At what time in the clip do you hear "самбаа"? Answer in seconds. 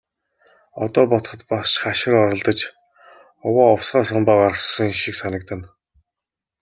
4.09-4.37